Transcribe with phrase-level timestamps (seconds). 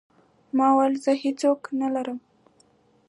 [0.57, 2.19] ما وويل زه هېڅ څوک نه لرم.